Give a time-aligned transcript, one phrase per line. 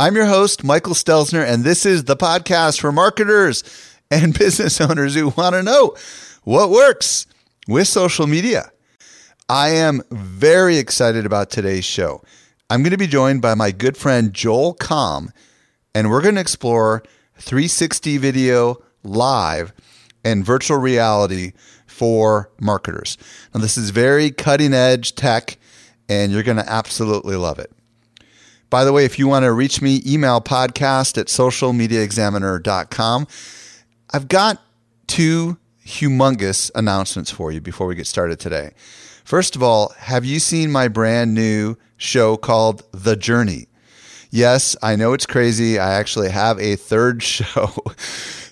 [0.00, 3.62] I'm your host, Michael Stelzner, and this is the podcast for marketers
[4.10, 5.94] and business owners who want to know
[6.42, 7.26] what works
[7.68, 8.72] with social media.
[9.50, 12.22] I am very excited about today's show.
[12.70, 15.32] I'm going to be joined by my good friend Joel Comm,
[15.94, 17.02] and we're going to explore
[17.36, 19.74] 360 video live
[20.24, 21.52] and virtual reality
[21.86, 23.18] for marketers.
[23.54, 25.58] Now, this is very cutting edge tech,
[26.08, 27.70] and you're going to absolutely love it.
[28.70, 33.26] By the way, if you want to reach me, email podcast at socialmediaexaminer.com.
[34.12, 34.62] I've got
[35.08, 38.70] two humongous announcements for you before we get started today.
[39.24, 43.66] First of all, have you seen my brand new show called The Journey?
[44.30, 45.80] Yes, I know it's crazy.
[45.80, 47.72] I actually have a third show.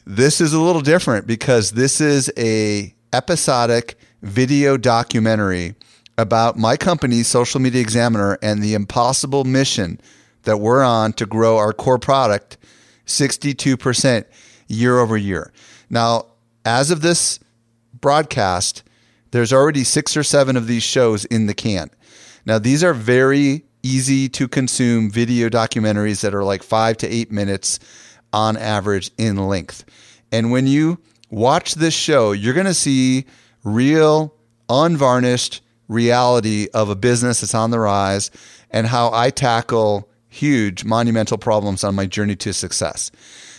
[0.05, 5.77] this is a little different because this is a episodic video documentary
[6.19, 10.01] about my company, Social Media Examiner, and the impossible mission
[10.43, 12.59] that we're on to grow our core product
[13.07, 14.25] 62%
[14.67, 15.53] year over year.
[15.89, 16.27] Now,
[16.65, 17.39] as of this
[17.95, 18.83] broadcast,
[19.31, 21.91] there's already six or seven of these shows in the can.
[22.45, 27.31] Now, these are very easy to consume video documentaries that are like five to eight
[27.31, 27.79] minutes
[28.33, 29.85] on average in length.
[30.33, 30.99] And when you
[31.31, 33.25] watch this show, you're going to see
[33.65, 34.35] real,
[34.69, 38.31] unvarnished, reality of a business that's on the rise
[38.71, 43.11] and how I tackle huge monumental problems on my journey to success.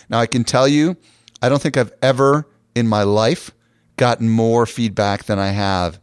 [0.08, 0.96] Now, I can tell you,
[1.42, 3.50] I don't think I've ever in my life
[3.96, 6.00] gotten more feedback than I have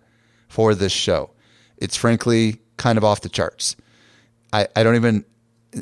[0.47, 1.31] for this show.
[1.77, 3.75] It's frankly kind of off the charts.
[4.53, 5.25] I, I don't even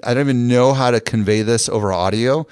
[0.03, 2.47] I don't even know how to convey this over audio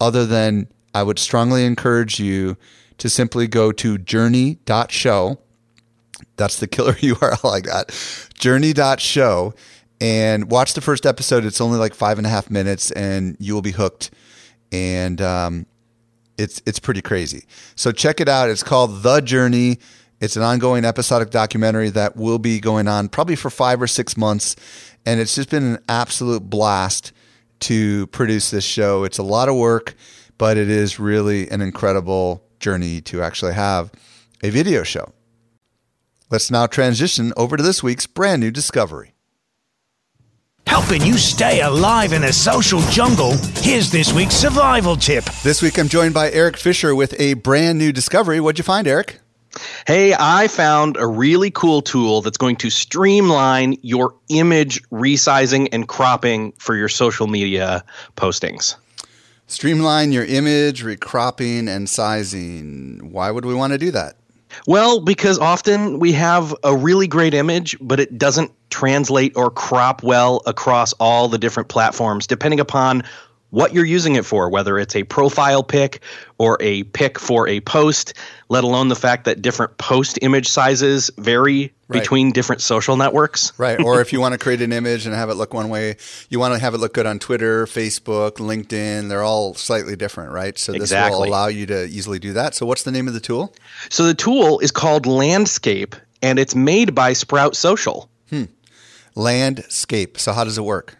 [0.00, 2.56] other than I would strongly encourage you
[2.98, 5.38] to simply go to journey.show
[6.36, 7.90] that's the killer URL I got.
[8.34, 9.54] Journey.show
[10.00, 11.44] and watch the first episode.
[11.44, 14.10] It's only like five and a half minutes, and you will be hooked.
[14.70, 15.66] And um,
[16.36, 17.44] it's it's pretty crazy.
[17.74, 18.50] So check it out.
[18.50, 19.78] It's called The Journey.
[20.20, 24.16] It's an ongoing episodic documentary that will be going on probably for five or six
[24.16, 24.56] months,
[25.06, 27.12] and it's just been an absolute blast
[27.60, 29.04] to produce this show.
[29.04, 29.94] It's a lot of work,
[30.36, 33.92] but it is really an incredible journey to actually have
[34.42, 35.12] a video show.
[36.30, 39.14] Let's now transition over to this week's brand new discovery.
[40.66, 45.24] Helping you stay alive in the social jungle, here's this week's survival tip.
[45.42, 48.40] This week I'm joined by Eric Fisher with a brand new discovery.
[48.40, 49.20] What'd you find, Eric?
[49.86, 55.88] Hey, I found a really cool tool that's going to streamline your image resizing and
[55.88, 57.82] cropping for your social media
[58.16, 58.74] postings.
[59.46, 63.08] Streamline your image, recropping, and sizing.
[63.10, 64.17] Why would we want to do that?
[64.66, 70.02] Well, because often we have a really great image, but it doesn't translate or crop
[70.02, 73.02] well across all the different platforms, depending upon
[73.50, 76.02] what you're using it for, whether it's a profile pic
[76.36, 78.14] or a pic for a post,
[78.48, 82.00] let alone the fact that different post image sizes vary right.
[82.00, 83.52] between different social networks.
[83.58, 83.80] Right.
[83.80, 85.96] Or if you want to create an image and have it look one way,
[86.28, 89.08] you want to have it look good on Twitter, Facebook, LinkedIn.
[89.08, 90.58] They're all slightly different, right?
[90.58, 91.18] So this exactly.
[91.18, 92.54] will allow you to easily do that.
[92.54, 93.54] So what's the name of the tool?
[93.88, 98.10] So the tool is called Landscape and it's made by Sprout Social.
[98.28, 98.44] Hmm.
[99.14, 100.18] Landscape.
[100.18, 100.97] So how does it work?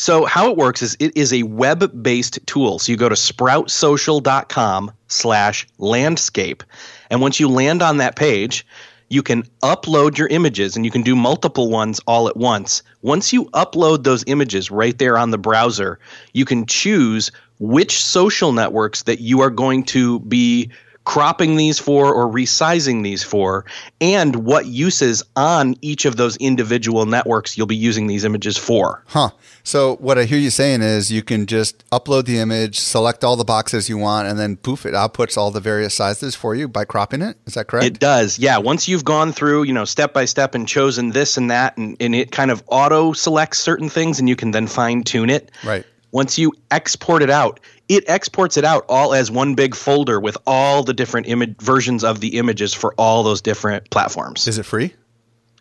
[0.00, 2.78] So how it works is it is a web-based tool.
[2.78, 6.62] So you go to sproutsocial.com slash landscape.
[7.10, 8.66] And once you land on that page,
[9.10, 12.82] you can upload your images and you can do multiple ones all at once.
[13.02, 15.98] Once you upload those images right there on the browser,
[16.32, 20.70] you can choose which social networks that you are going to be
[21.10, 23.64] cropping these for or resizing these for,
[24.00, 29.02] and what uses on each of those individual networks you'll be using these images for.
[29.08, 29.30] Huh.
[29.64, 33.34] So what I hear you saying is you can just upload the image, select all
[33.34, 36.68] the boxes you want, and then poof, it outputs all the various sizes for you
[36.68, 37.36] by cropping it.
[37.44, 37.86] Is that correct?
[37.86, 38.38] It does.
[38.38, 38.58] Yeah.
[38.58, 41.96] Once you've gone through, you know, step by step and chosen this and that, and,
[41.98, 45.50] and it kind of auto selects certain things and you can then fine tune it.
[45.64, 45.84] Right.
[46.12, 50.38] Once you export it out, it exports it out all as one big folder with
[50.46, 54.46] all the different image versions of the images for all those different platforms.
[54.46, 54.94] Is it free?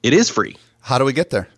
[0.03, 0.55] It is free.
[0.81, 1.49] How do we get there?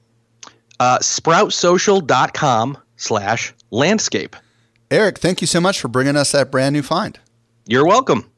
[0.80, 4.38] Uh, sproutsocial.com slash landscape.
[4.90, 7.20] Eric, thank you so much for bringing us that brand new find.
[7.68, 8.32] You're welcome.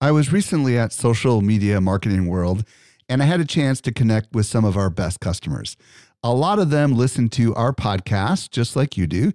[0.00, 2.64] I was recently at Social Media Marketing World
[3.06, 5.76] and I had a chance to connect with some of our best customers.
[6.22, 9.34] A lot of them listen to our podcast just like you do.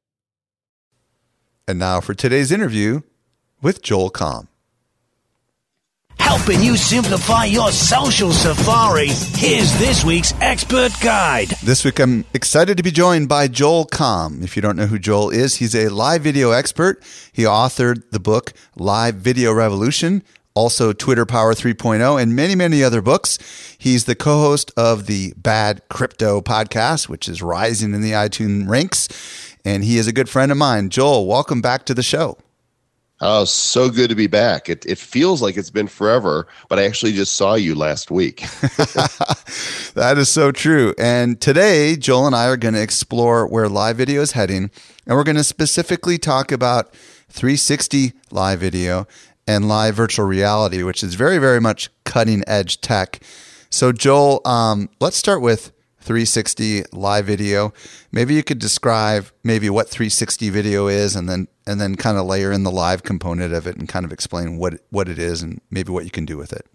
[1.71, 2.99] And now for today's interview
[3.61, 4.47] with Joel Comm.
[6.19, 11.47] Helping you simplify your social safari, here's this week's expert guide.
[11.63, 14.43] This week, I'm excited to be joined by Joel Comm.
[14.43, 17.01] If you don't know who Joel is, he's a live video expert.
[17.31, 23.01] He authored the book Live Video Revolution, also Twitter Power 3.0, and many, many other
[23.01, 23.39] books.
[23.77, 28.67] He's the co host of the Bad Crypto podcast, which is rising in the iTunes
[28.67, 29.07] ranks.
[29.65, 30.89] And he is a good friend of mine.
[30.89, 32.37] Joel, welcome back to the show.
[33.23, 34.67] Oh, so good to be back.
[34.67, 38.41] It, it feels like it's been forever, but I actually just saw you last week.
[39.93, 40.95] that is so true.
[40.97, 44.71] And today, Joel and I are going to explore where live video is heading.
[45.05, 46.95] And we're going to specifically talk about
[47.29, 49.07] 360 live video
[49.45, 53.21] and live virtual reality, which is very, very much cutting edge tech.
[53.69, 57.73] So, Joel, um, let's start with 360 live video.
[58.11, 62.25] Maybe you could describe maybe what 360 video is, and then and then kind of
[62.25, 65.41] layer in the live component of it, and kind of explain what what it is,
[65.41, 66.65] and maybe what you can do with it.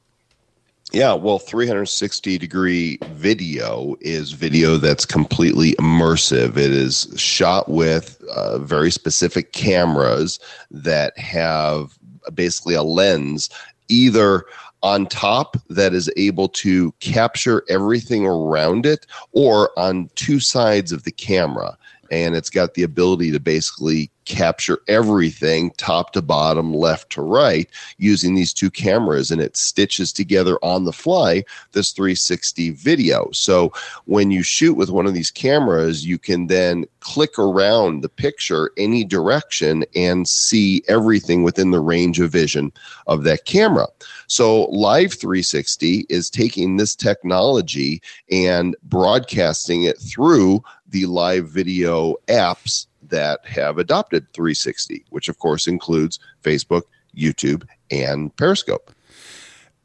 [0.93, 6.57] Yeah, well, 360 degree video is video that's completely immersive.
[6.57, 10.39] It is shot with uh, very specific cameras
[10.71, 11.99] that have
[12.35, 13.51] basically a lens
[13.89, 14.45] either
[14.87, 21.03] on top that is able to capture everything around it or on two sides of
[21.03, 21.77] the camera.
[22.13, 27.69] And it's got the ability to basically capture everything top to bottom left to right
[27.97, 31.43] using these two cameras and it stitches together on the fly
[31.73, 33.31] this 360 video.
[33.33, 33.73] So
[34.05, 38.71] when you shoot with one of these cameras you can then click around the picture
[38.77, 42.73] any direction and see everything within the range of vision
[43.07, 43.87] of that camera.
[44.27, 52.87] So live 360 is taking this technology and broadcasting it through the live video apps
[53.11, 56.83] that have adopted 360, which of course includes Facebook,
[57.17, 58.93] YouTube, and Periscope.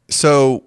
[0.10, 0.66] So,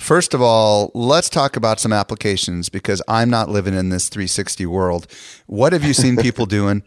[0.00, 4.66] first of all, let's talk about some applications because I'm not living in this 360
[4.66, 5.06] world.
[5.46, 6.82] What have you seen people doing?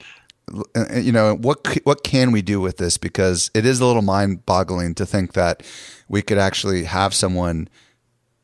[0.76, 4.02] Uh, you know what what can we do with this because it is a little
[4.02, 5.64] mind-boggling to think that
[6.10, 7.70] we could actually have someone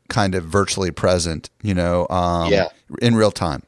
[0.08, 2.68] kind of virtually present you know um, yeah.
[3.02, 3.62] in real time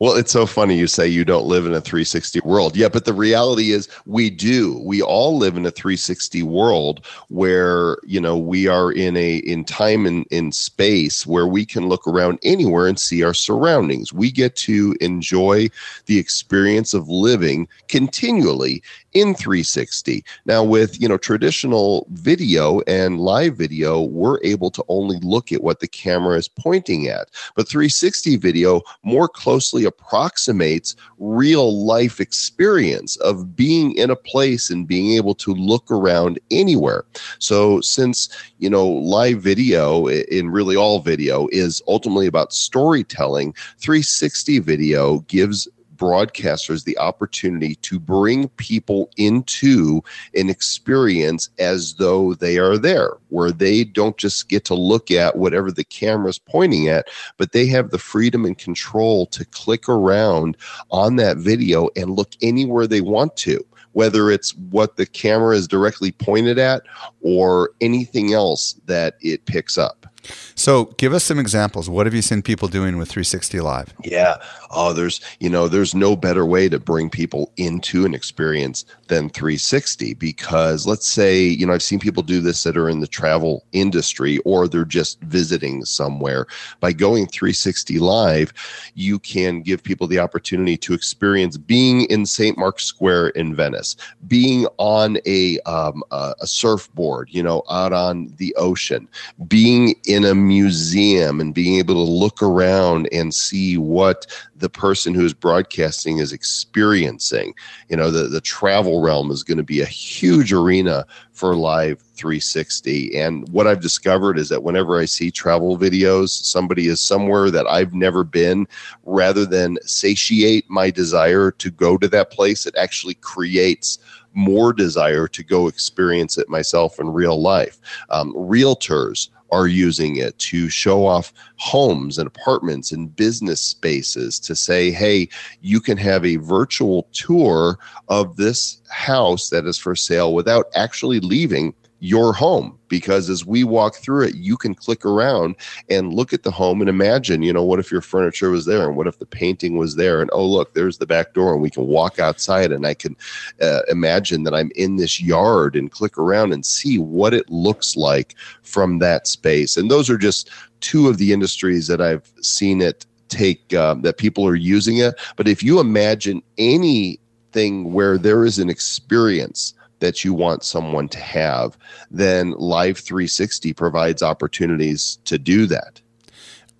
[0.00, 2.76] well, it's so funny you say you don't live in a 360 world.
[2.76, 4.78] Yeah, but the reality is we do.
[4.84, 9.64] We all live in a 360 world where, you know, we are in a in
[9.64, 14.12] time and in space where we can look around anywhere and see our surroundings.
[14.12, 15.68] We get to enjoy
[16.06, 18.82] the experience of living continually
[19.14, 20.24] in 360.
[20.44, 25.62] Now with, you know, traditional video and live video, we're able to only look at
[25.62, 27.28] what the camera is pointing at.
[27.56, 34.86] But 360 video more closely approximates real life experience of being in a place and
[34.86, 37.04] being able to look around anywhere.
[37.38, 44.58] So since, you know, live video in really all video is ultimately about storytelling, 360
[44.58, 50.02] video gives broadcasters the opportunity to bring people into
[50.34, 55.36] an experience as though they are there, where they don't just get to look at
[55.36, 60.56] whatever the camera's pointing at, but they have the freedom and control to click around
[60.90, 65.66] on that video and look anywhere they want to whether it's what the camera is
[65.66, 66.82] directly pointed at
[67.20, 70.06] or anything else that it picks up.
[70.54, 71.88] So, give us some examples.
[71.88, 73.94] What have you seen people doing with 360 Live?
[74.04, 74.36] Yeah.
[74.70, 79.30] Oh, there's, you know, there's no better way to bring people into an experience than
[79.30, 83.06] 360 because let's say, you know, I've seen people do this that are in the
[83.06, 86.46] travel industry or they're just visiting somewhere.
[86.80, 88.52] By going 360 Live,
[88.94, 92.58] you can give people the opportunity to experience being in St.
[92.58, 98.32] Mark's Square in Venice, being on a, um, a, a surfboard, you know, out on
[98.36, 99.08] the ocean,
[99.46, 105.14] being in a museum and being able to look around and see what the person
[105.14, 107.54] who is broadcasting is experiencing.
[107.88, 112.00] You know, the, the travel realm is going to be a huge arena for live
[112.14, 113.16] 360.
[113.16, 117.66] And what I've discovered is that whenever I see travel videos, somebody is somewhere that
[117.66, 118.66] I've never been,
[119.04, 123.98] rather than satiate my desire to go to that place, it actually creates
[124.34, 127.78] more desire to go experience it myself in real life.
[128.10, 134.54] Um, realtors are using it to show off homes and apartments and business spaces to
[134.54, 135.28] say, hey,
[135.60, 137.78] you can have a virtual tour
[138.08, 143.64] of this house that is for sale without actually leaving your home because as we
[143.64, 145.56] walk through it you can click around
[145.88, 148.88] and look at the home and imagine you know what if your furniture was there
[148.88, 150.20] and what if the painting was there?
[150.20, 153.16] And oh look there's the back door and we can walk outside and i can
[153.60, 157.96] uh, imagine that i'm in this yard and click around and see what it looks
[157.96, 159.76] like from that space.
[159.76, 164.18] And those are just two of the industries that i've seen it take um, that
[164.18, 165.14] people are using it.
[165.36, 171.18] But if you imagine anything where there is an experience that you want someone to
[171.18, 171.76] have,
[172.10, 176.00] then Live 360 provides opportunities to do that.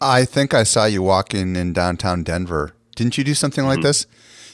[0.00, 2.74] I think I saw you walking in downtown Denver.
[2.94, 3.86] Didn't you do something like mm-hmm.
[3.86, 4.06] this?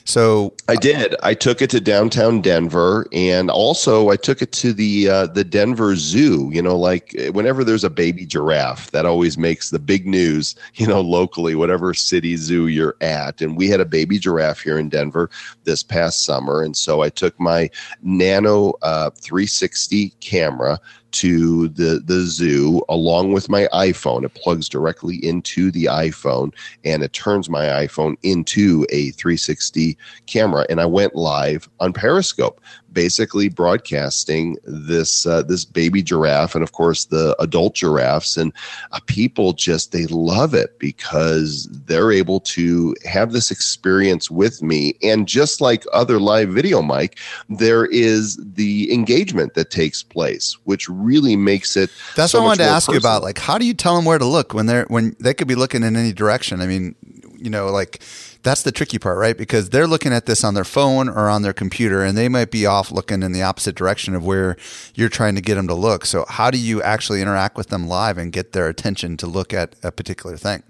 [0.06, 1.14] So I did.
[1.22, 5.44] I took it to downtown Denver, and also I took it to the uh, the
[5.44, 6.50] Denver Zoo.
[6.52, 10.54] You know, like whenever there's a baby giraffe, that always makes the big news.
[10.76, 14.76] You know, locally, whatever city zoo you're at, and we had a baby giraffe here
[14.76, 15.30] in Denver
[15.62, 17.70] this past summer, and so I took my
[18.02, 20.80] Nano uh, 360 camera
[21.14, 24.24] to the the zoo along with my iPhone.
[24.24, 26.52] It plugs directly into the iPhone
[26.84, 30.66] and it turns my iPhone into a 360 camera.
[30.68, 32.60] And I went live on Periscope
[32.94, 38.36] basically broadcasting this uh, this baby giraffe and of course the adult giraffes.
[38.36, 38.52] And
[38.92, 44.94] uh, people just they love it because they're able to have this experience with me.
[45.02, 50.88] And just like other live video mike there is the engagement that takes place which
[50.88, 52.94] really makes it that's so what i wanted to ask personal.
[52.94, 53.22] you about.
[53.22, 55.54] like how do you tell them where to look when they're when they could be
[55.54, 56.60] looking in any direction?
[56.60, 56.94] I mean
[57.36, 58.02] you know like
[58.44, 59.36] that's the tricky part, right?
[59.36, 62.50] Because they're looking at this on their phone or on their computer and they might
[62.50, 64.56] be off looking in the opposite direction of where
[64.94, 66.04] you're trying to get them to look.
[66.04, 69.52] So, how do you actually interact with them live and get their attention to look
[69.52, 70.62] at a particular thing?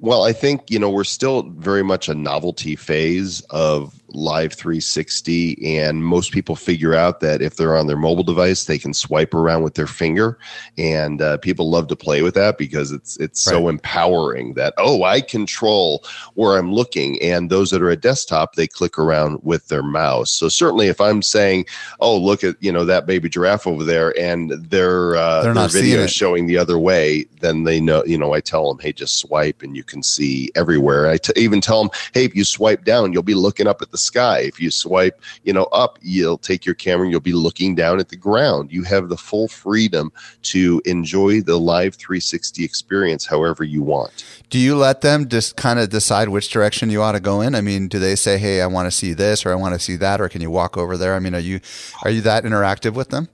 [0.00, 5.78] Well, I think, you know, we're still very much a novelty phase of Live 360,
[5.78, 9.34] and most people figure out that if they're on their mobile device, they can swipe
[9.34, 10.38] around with their finger,
[10.78, 13.52] and uh, people love to play with that because it's it's right.
[13.52, 16.04] so empowering that oh, I control
[16.34, 20.30] where I'm looking, and those that are at desktop, they click around with their mouse.
[20.30, 21.66] So certainly, if I'm saying,
[22.00, 26.02] oh, look at you know that baby giraffe over there, and their uh, their video
[26.02, 29.18] is showing the other way, then they know you know I tell them, hey, just
[29.18, 31.08] swipe, and you can see everywhere.
[31.08, 33.90] I t- even tell them, hey, if you swipe down, you'll be looking up at
[33.90, 34.40] the sky.
[34.40, 38.00] If you swipe, you know, up, you'll take your camera and you'll be looking down
[38.00, 38.72] at the ground.
[38.72, 44.24] You have the full freedom to enjoy the live 360 experience however you want.
[44.50, 47.54] Do you let them just kind of decide which direction you ought to go in?
[47.54, 49.80] I mean, do they say, "Hey, I want to see this or I want to
[49.80, 51.14] see that," or can you walk over there?
[51.14, 51.60] I mean, are you
[52.02, 53.28] are you that interactive with them?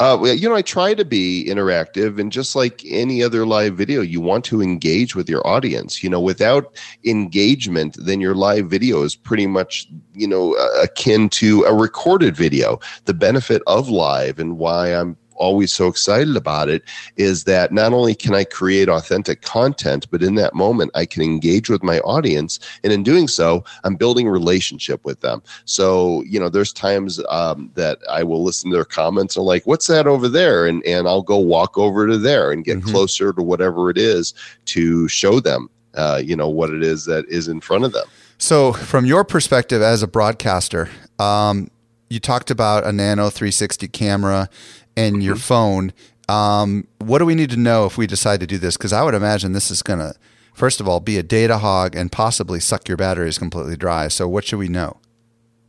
[0.00, 3.76] Uh, well, you know, I try to be interactive, and just like any other live
[3.76, 6.04] video, you want to engage with your audience.
[6.04, 11.64] You know, without engagement, then your live video is pretty much, you know, akin to
[11.64, 12.78] a recorded video.
[13.06, 16.82] The benefit of live and why I'm always so excited about it
[17.16, 21.22] is that not only can I create authentic content, but in that moment I can
[21.22, 25.42] engage with my audience, and in doing so, I'm building relationship with them.
[25.64, 29.66] So you know, there's times um, that I will listen to their comments and like,
[29.66, 32.90] "What's that over there?" and and I'll go walk over to there and get mm-hmm.
[32.90, 34.34] closer to whatever it is
[34.66, 38.06] to show them, uh, you know, what it is that is in front of them.
[38.38, 41.70] So, from your perspective as a broadcaster, um,
[42.08, 44.48] you talked about a Nano 360 camera
[44.98, 45.22] and mm-hmm.
[45.22, 45.92] your phone.
[46.28, 48.76] Um, what do we need to know if we decide to do this?
[48.76, 50.14] Because I would imagine this is going to,
[50.52, 54.08] first of all, be a data hog and possibly suck your batteries completely dry.
[54.08, 54.98] So, what should we know?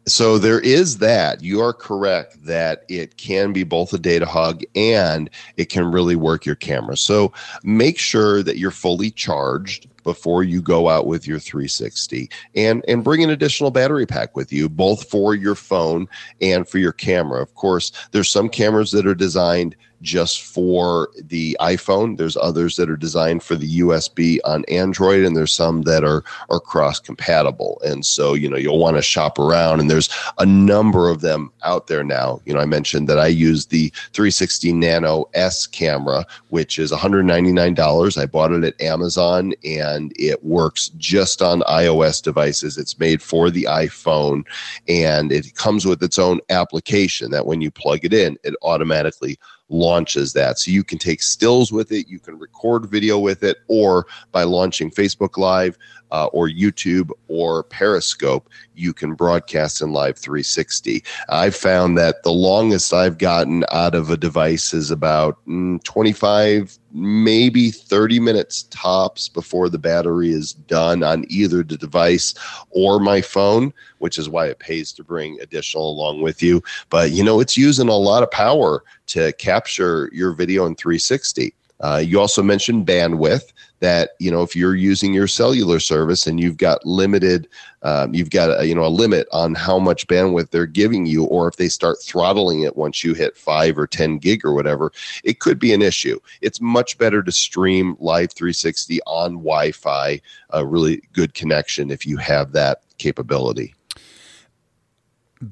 [0.08, 1.44] So there is that.
[1.44, 6.16] You are correct that it can be both a data hog and it can really
[6.16, 6.98] work your camera.
[6.98, 7.32] So
[7.64, 13.04] make sure that you're fully charged before you go out with your 360 and and
[13.04, 16.08] bring an additional battery pack with you both for your phone
[16.42, 17.40] and for your camera.
[17.40, 22.18] Of course there's some cameras that are designed just for the iPhone.
[22.18, 26.24] There's others that are designed for the USB on Android, and there's some that are
[26.50, 27.82] are cross compatible.
[27.84, 31.52] And so, you know, you'll want to shop around, and there's a number of them
[31.64, 32.42] out there now.
[32.46, 38.18] You know, I mentioned that I use the 360 Nano S camera, which is $199.
[38.18, 42.78] I bought it at Amazon, and it works just on iOS devices.
[42.78, 44.46] It's made for the iPhone,
[44.88, 49.38] and it comes with its own application that when you plug it in, it automatically
[49.70, 50.60] launches that.
[50.60, 54.44] So you can take stills with it, you can record video with it, or by
[54.44, 55.78] launching Facebook Live
[56.12, 61.04] uh, or YouTube or Periscope, you can broadcast in live 360.
[61.30, 66.78] I've found that the longest I've gotten out of a device is about mm, 25,
[66.92, 72.34] maybe 30 minutes tops before the battery is done on either the device
[72.72, 76.64] or my phone, which is why it pays to bring additional along with you.
[76.90, 81.54] But you know, it's using a lot of power to capture your video in 360.
[81.82, 86.40] Uh, you also mentioned bandwidth that you know if you're using your cellular service and
[86.40, 87.48] you've got limited
[87.84, 91.24] um, you've got a, you know a limit on how much bandwidth they're giving you
[91.26, 94.92] or if they start throttling it once you hit 5 or 10 gig or whatever
[95.24, 96.20] it could be an issue.
[96.42, 102.18] It's much better to stream live 360 on wi-fi a really good connection if you
[102.18, 103.74] have that capability.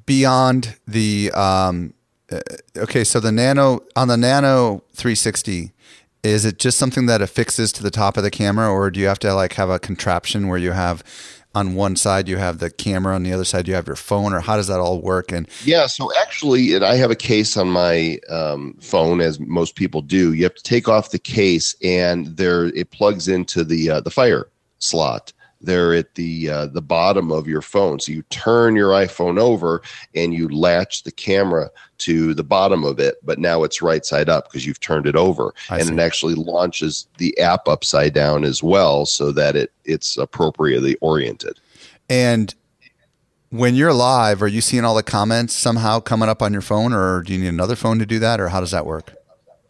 [0.06, 1.94] Beyond the um,
[2.30, 2.42] uh,
[2.76, 5.72] okay so the nano on the nano 360
[6.28, 9.08] is it just something that affixes to the top of the camera or do you
[9.08, 11.04] have to like have a contraption where you have
[11.56, 14.34] on one side you have the camera on the other side you have your phone
[14.34, 15.32] or how does that all work?
[15.32, 20.02] And yeah so actually i have a case on my um, phone as most people
[20.02, 20.34] do.
[20.34, 24.12] You have to take off the case and there it plugs into the uh, the
[24.12, 24.48] fire
[24.80, 28.00] slot there at the uh, the bottom of your phone.
[28.00, 29.82] So you turn your iPhone over
[30.16, 34.30] and you latch the camera to the bottom of it, but now it's right side
[34.30, 35.94] up because you've turned it over, I and see.
[35.94, 41.60] it actually launches the app upside down as well, so that it it's appropriately oriented.
[42.10, 42.54] And
[43.50, 46.94] when you're live, are you seeing all the comments somehow coming up on your phone,
[46.94, 49.14] or do you need another phone to do that, or how does that work?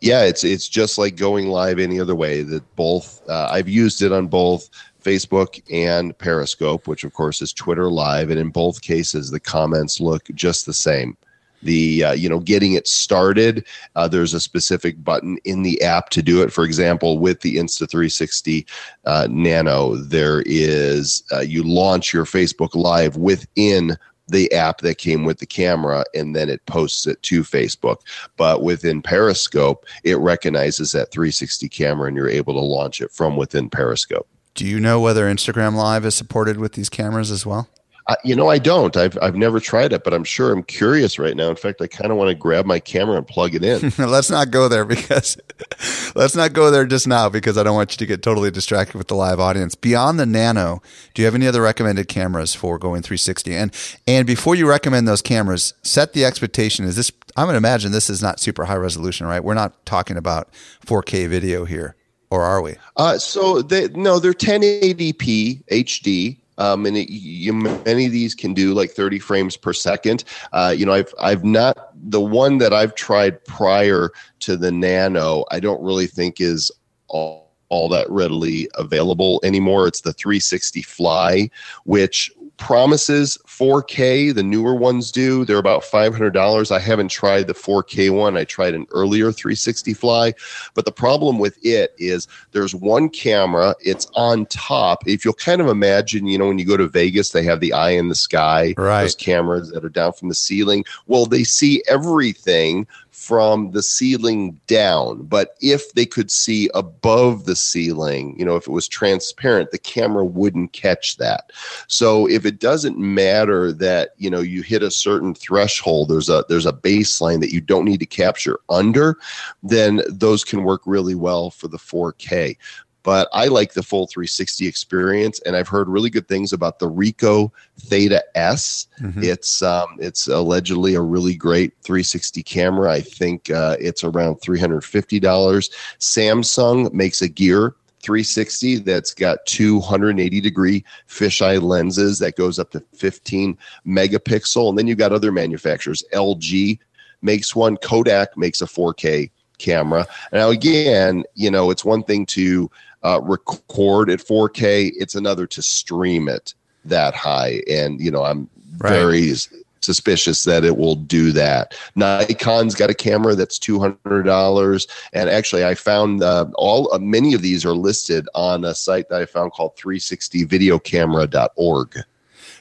[0.01, 2.43] Yeah, it's it's just like going live any other way.
[2.43, 4.69] That both uh, I've used it on both
[5.07, 10.01] Facebook and Periscope, which of course is Twitter Live, and in both cases the comments
[10.01, 11.15] look just the same.
[11.63, 13.65] The uh, you know getting it started,
[13.95, 16.51] uh, there's a specific button in the app to do it.
[16.51, 18.67] For example, with the Insta360
[19.05, 25.23] uh, Nano, there is uh, you launch your Facebook Live within the app that came
[25.23, 27.99] with the camera and then it posts it to Facebook.
[28.35, 33.37] But within Periscope, it recognizes that 360 camera and you're able to launch it from
[33.37, 34.27] within Periscope.
[34.57, 37.69] Do you know whether Instagram Live is supported with these cameras as well?
[38.07, 38.97] Uh, you know, I don't.
[38.97, 41.51] I've I've never tried it, but I'm sure I'm curious right now.
[41.51, 43.93] In fact, I kind of want to grab my camera and plug it in.
[44.09, 45.37] let's not go there because
[46.15, 48.97] let's not go there just now because I don't want you to get totally distracted
[48.97, 49.75] with the live audience.
[49.75, 50.81] Beyond the Nano,
[51.13, 53.53] do you have any other recommended cameras for going 360?
[53.53, 53.71] And
[54.07, 56.83] and before you recommend those cameras, set the expectation.
[56.83, 57.11] Is this?
[57.35, 59.43] I'm going to imagine this is not super high resolution, right?
[59.43, 60.49] We're not talking about
[60.83, 61.95] 4K video here
[62.29, 62.75] or are we?
[62.95, 66.37] Uh, so they, no, they're 1080p HD.
[66.59, 70.23] Um, and it, you, many of these can do like 30 frames per second.
[70.53, 74.09] Uh, you know, I've I've not the one that I've tried prior
[74.39, 75.45] to the Nano.
[75.51, 76.71] I don't really think is
[77.09, 79.87] all all that readily available anymore.
[79.87, 81.49] It's the 360 Fly,
[81.83, 84.33] which promises 4K.
[84.33, 85.45] The newer ones do.
[85.45, 86.71] They're about $500.
[86.71, 88.37] I haven't tried the 4K one.
[88.37, 90.33] I tried an earlier 360 Fly,
[90.73, 93.75] but the problem with it is there's one camera.
[93.79, 95.07] It's on top.
[95.07, 97.73] If you'll kind of imagine, you know, when you go to Vegas, they have the
[97.73, 98.73] eye in the sky.
[98.77, 99.03] Right.
[99.03, 100.85] Those cameras that are down from the ceiling.
[101.07, 102.87] Well, they see everything
[103.17, 105.23] from the ceiling down.
[105.23, 109.79] But if they could see above the ceiling, you know, if it was transparent, the
[109.79, 111.51] camera wouldn't catch that.
[111.87, 116.45] So if it doesn't matter that, you know, you hit a certain threshold, there's a
[116.47, 119.17] there's a baseline that you don't need to capture under,
[119.63, 122.55] then those can work really well for the 4K
[123.03, 126.89] but I like the full 360 experience, and I've heard really good things about the
[126.89, 128.87] Ricoh Theta S.
[129.01, 129.23] Mm-hmm.
[129.23, 132.91] It's um, it's allegedly a really great 360 camera.
[132.91, 135.69] I think uh, it's around 350 dollars.
[135.99, 142.79] Samsung makes a Gear 360 that's got 280 degree fisheye lenses that goes up to
[142.93, 146.03] 15 megapixel, and then you've got other manufacturers.
[146.13, 146.79] LG
[147.21, 147.77] makes one.
[147.77, 150.07] Kodak makes a 4K camera.
[150.31, 152.69] Now, again, you know, it's one thing to
[153.03, 154.91] uh, record at 4K.
[154.95, 156.53] It's another to stream it
[156.85, 157.61] that high.
[157.69, 158.91] And, you know, I'm right.
[158.91, 159.33] very
[159.81, 161.75] suspicious that it will do that.
[161.95, 164.87] Nikon's got a camera that's $200.
[165.13, 169.07] And actually, I found uh, all uh, many of these are listed on a site
[169.09, 171.99] that I found called 360videocamera.org.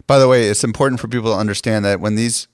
[0.06, 2.46] By the way, it's important for people to understand that when these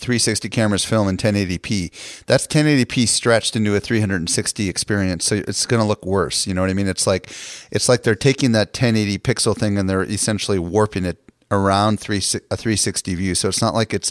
[0.00, 2.24] 360 cameras film in 1080p.
[2.26, 6.46] That's 1080p stretched into a 360 experience, so it's going to look worse.
[6.46, 6.88] You know what I mean?
[6.88, 7.30] It's like
[7.70, 12.18] it's like they're taking that 1080 pixel thing and they're essentially warping it around three,
[12.18, 13.34] a 360 view.
[13.34, 14.10] So it's not like it's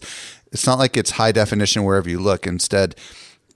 [0.52, 2.48] it's not like it's high definition wherever you look.
[2.48, 2.96] Instead,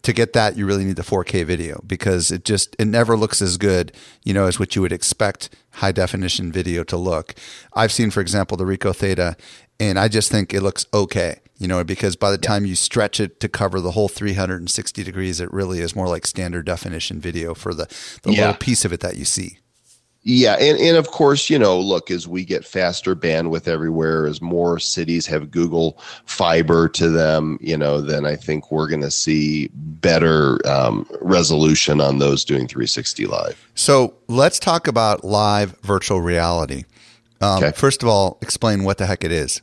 [0.03, 3.41] to get that, you really need the 4K video because it just it never looks
[3.41, 3.93] as good,
[4.23, 7.33] you know, as what you would expect high definition video to look.
[7.73, 9.37] I've seen, for example, the Ricoh Theta,
[9.79, 12.49] and I just think it looks okay you know, because by the yeah.
[12.49, 16.27] time you stretch it to cover the whole 360 degrees, it really is more like
[16.27, 17.85] standard definition video for the,
[18.23, 18.47] the yeah.
[18.47, 19.59] little piece of it that you see.
[20.23, 24.41] Yeah, and, and of course, you know, look, as we get faster bandwidth everywhere, as
[24.41, 29.11] more cities have Google Fiber to them, you know, then I think we're going to
[29.11, 33.69] see better um, resolution on those doing 360 live.
[33.75, 36.83] So let's talk about live virtual reality.
[37.39, 37.71] Um, okay.
[37.71, 39.61] First of all, explain what the heck it is.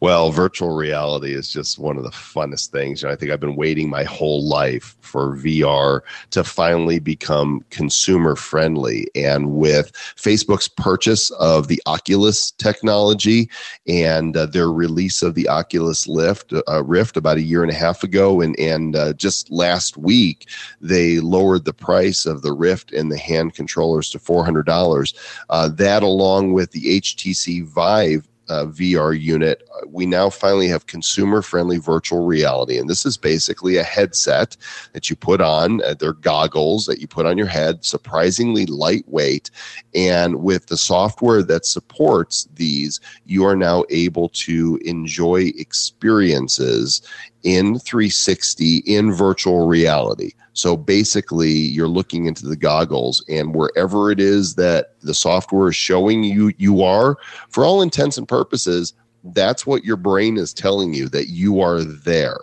[0.00, 3.02] Well, virtual reality is just one of the funnest things.
[3.02, 8.36] And I think I've been waiting my whole life for VR to finally become consumer
[8.36, 9.08] friendly.
[9.14, 13.50] And with Facebook's purchase of the Oculus technology
[13.86, 17.74] and uh, their release of the Oculus Lift, uh, Rift about a year and a
[17.74, 20.48] half ago, and, and uh, just last week,
[20.80, 25.14] they lowered the price of the Rift and the hand controllers to $400.
[25.48, 30.86] Uh, that, along with the HTC Vive uh, VR unit, uh, we now finally have
[30.86, 32.78] consumer friendly virtual reality.
[32.78, 34.56] And this is basically a headset
[34.92, 39.50] that you put on, uh, they're goggles that you put on your head, surprisingly lightweight.
[39.94, 47.02] And with the software that supports these, you are now able to enjoy experiences
[47.42, 50.32] in 360 in virtual reality.
[50.52, 55.76] So basically, you're looking into the goggles, and wherever it is that the software is
[55.76, 57.16] showing you you are,
[57.48, 58.92] for all intents and purposes,
[59.24, 62.38] that's what your brain is telling you that you are there.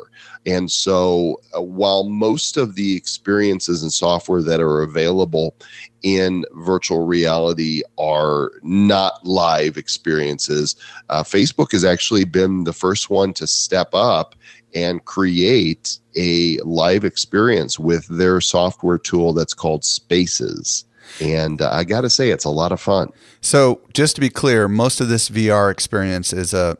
[0.45, 5.55] And so, uh, while most of the experiences and software that are available
[6.03, 10.75] in virtual reality are not live experiences,
[11.09, 14.35] uh, Facebook has actually been the first one to step up
[14.73, 20.85] and create a live experience with their software tool that's called Spaces.
[21.21, 23.11] And uh, I got to say, it's a lot of fun.
[23.41, 26.77] So, just to be clear, most of this VR experience is a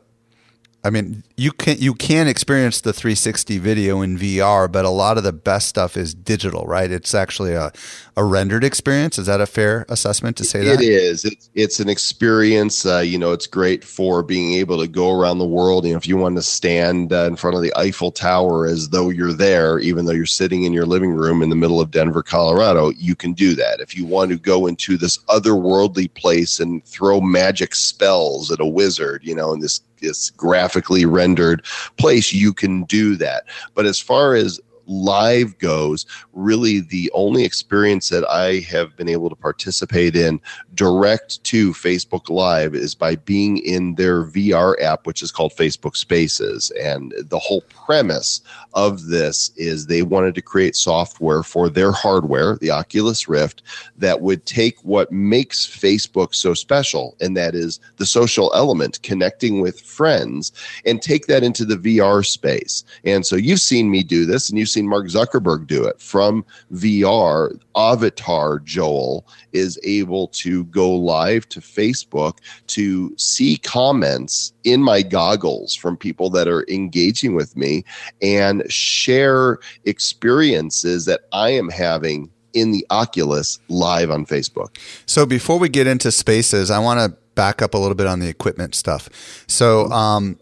[0.84, 5.18] I mean, you can you can experience the 360 video in VR, but a lot
[5.18, 6.88] of the best stuff is digital, right?
[6.88, 7.72] It's actually a,
[8.16, 9.18] a rendered experience.
[9.18, 10.80] Is that a fair assessment to say that?
[10.80, 11.24] It is.
[11.24, 12.86] It's, it's an experience.
[12.86, 15.84] Uh, you know, it's great for being able to go around the world.
[15.84, 18.90] You know, if you want to stand uh, in front of the Eiffel Tower as
[18.90, 21.90] though you're there, even though you're sitting in your living room in the middle of
[21.90, 23.80] Denver, Colorado, you can do that.
[23.80, 28.66] If you want to go into this otherworldly place and throw magic spells at a
[28.66, 31.64] wizard, you know, in this this graphically rendered
[31.96, 33.44] place, you can do that.
[33.74, 39.28] But as far as live goes, really the only experience that I have been able
[39.28, 40.40] to participate in
[40.78, 45.96] direct to Facebook Live is by being in their VR app, which is called Facebook
[45.96, 46.70] Spaces.
[46.80, 48.42] And the whole premise
[48.74, 53.62] of this is they wanted to create software for their hardware, the Oculus Rift,
[53.96, 59.60] that would take what makes Facebook so special, and that is the social element, connecting
[59.60, 60.52] with friends,
[60.86, 62.84] and take that into the VR space.
[63.04, 66.44] And so you've seen me do this, and you've seen Mark Zuckerberg do it from
[66.72, 67.58] VR.
[67.74, 75.74] Avatar Joel is able to go live to Facebook to see comments in my goggles
[75.74, 77.84] from people that are engaging with me
[78.22, 84.76] and share experiences that I am having in the Oculus live on Facebook.
[85.06, 88.20] So before we get into spaces, I want to back up a little bit on
[88.20, 89.08] the equipment stuff.
[89.46, 90.38] So um,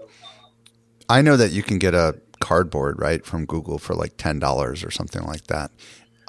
[1.08, 4.84] I know that you can get a cardboard right from Google for like ten dollars
[4.84, 5.70] or something like that.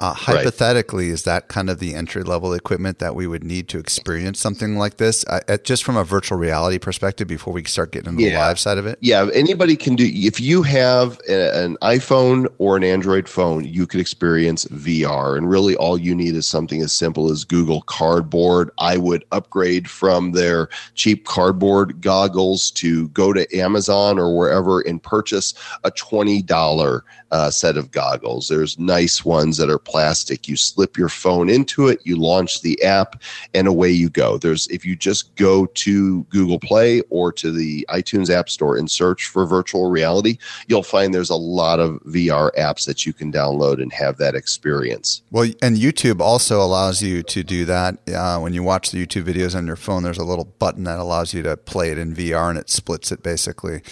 [0.00, 1.12] Uh, hypothetically, right.
[1.12, 4.76] is that kind of the entry level equipment that we would need to experience something
[4.76, 8.30] like this, uh, just from a virtual reality perspective, before we start getting into yeah.
[8.30, 8.96] the live side of it?
[9.00, 10.08] Yeah, anybody can do.
[10.08, 15.50] If you have a, an iPhone or an Android phone, you could experience VR, and
[15.50, 18.70] really all you need is something as simple as Google Cardboard.
[18.78, 25.02] I would upgrade from their cheap cardboard goggles to go to Amazon or wherever and
[25.02, 28.48] purchase a twenty dollar uh, set of goggles.
[28.48, 30.48] There's nice ones that are plastic.
[30.48, 33.22] You slip your phone into it, you launch the app,
[33.54, 34.38] and away you go.
[34.38, 38.90] There's if you just go to Google Play or to the iTunes App Store and
[38.90, 43.32] search for virtual reality, you'll find there's a lot of VR apps that you can
[43.32, 45.22] download and have that experience.
[45.30, 47.98] Well, and YouTube also allows you to do that.
[48.08, 50.98] Uh, when you watch the YouTube videos on your phone, there's a little button that
[50.98, 53.82] allows you to play it in VR, and it splits it basically.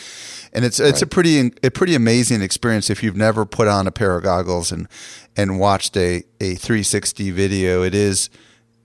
[0.53, 1.03] And it's it's right.
[1.03, 4.71] a pretty a pretty amazing experience if you've never put on a pair of goggles
[4.71, 4.89] and
[5.37, 8.31] and watched a a 360 video, it is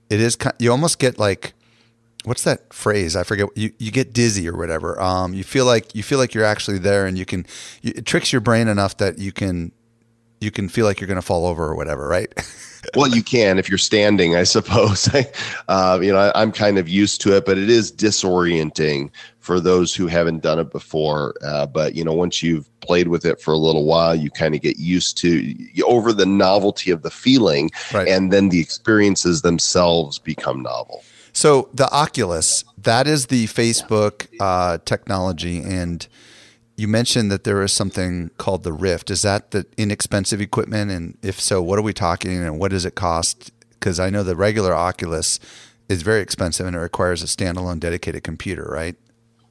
[0.09, 1.53] it is you almost get like
[2.23, 3.15] what's that phrase?
[3.15, 3.49] I forget.
[3.55, 4.99] You you get dizzy or whatever.
[5.01, 7.45] Um, you feel like you feel like you're actually there, and you can
[7.83, 9.71] it tricks your brain enough that you can
[10.39, 12.33] you can feel like you're going to fall over or whatever, right?
[12.95, 15.07] well, you can if you're standing, I suppose.
[15.67, 19.59] uh, you know, I, am kind of used to it, but it is disorienting for
[19.59, 21.35] those who haven't done it before.
[21.45, 24.55] Uh, but you know, once you've played with it for a little while, you kind
[24.55, 28.07] of get used to over the novelty of the feeling, right.
[28.07, 31.03] and then the experiences themselves become novel.
[31.33, 36.05] So the Oculus, that is the Facebook uh, technology, and
[36.75, 39.11] you mentioned that there is something called the Rift.
[39.11, 40.89] Is that the inexpensive equipment?
[40.89, 43.51] And if so, what are we talking and what does it cost?
[43.69, 45.39] Because I know the regular Oculus
[45.89, 48.95] is very expensive and it requires a standalone dedicated computer, right?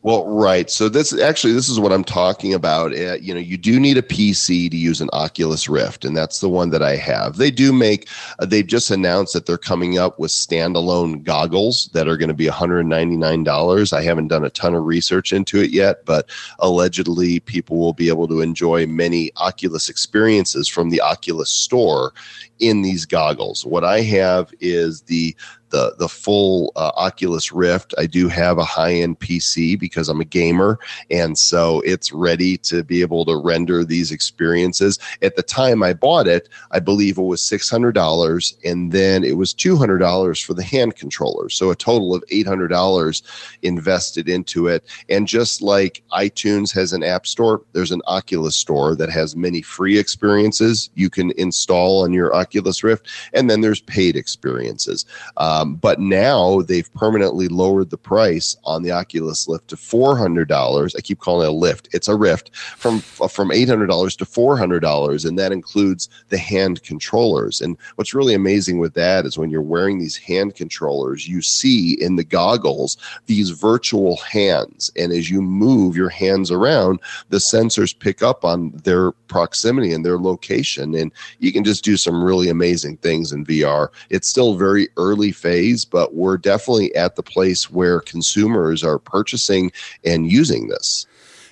[0.02, 0.70] Well, right.
[0.70, 2.92] So this actually this is what I'm talking about.
[2.94, 6.40] Uh, you know, you do need a PC to use an Oculus Rift, and that's
[6.40, 7.36] the one that I have.
[7.36, 8.08] They do make.
[8.38, 12.34] Uh, they've just announced that they're coming up with standalone goggles that are going to
[12.34, 13.92] be 199 dollars.
[13.92, 18.08] I haven't done a ton of research into it yet, but allegedly people will be
[18.08, 22.14] able to enjoy many Oculus experiences from the Oculus store
[22.58, 23.66] in these goggles.
[23.66, 25.36] What I have is the
[25.70, 27.94] the the full uh, Oculus Rift.
[27.98, 30.78] I do have a high end PC because I'm a gamer,
[31.10, 34.98] and so it's ready to be able to render these experiences.
[35.22, 39.24] At the time I bought it, I believe it was six hundred dollars, and then
[39.24, 41.48] it was two hundred dollars for the hand controller.
[41.48, 43.22] So a total of eight hundred dollars
[43.62, 44.84] invested into it.
[45.08, 49.62] And just like iTunes has an app store, there's an Oculus store that has many
[49.62, 55.04] free experiences you can install on your Oculus Rift, and then there's paid experiences.
[55.36, 60.16] Uh, um, but now they've permanently lowered the price on the Oculus Lift to four
[60.16, 60.94] hundred dollars.
[60.96, 64.24] I keep calling it a lift; it's a Rift from from eight hundred dollars to
[64.24, 67.60] four hundred dollars, and that includes the hand controllers.
[67.60, 71.94] And what's really amazing with that is when you're wearing these hand controllers, you see
[72.00, 72.96] in the goggles
[73.26, 78.70] these virtual hands, and as you move your hands around, the sensors pick up on
[78.84, 83.44] their proximity and their location, and you can just do some really amazing things in
[83.44, 83.88] VR.
[84.10, 88.98] It's still very early phase phase, but we're definitely at the place where consumers are
[88.98, 89.72] purchasing
[90.04, 91.06] and using this.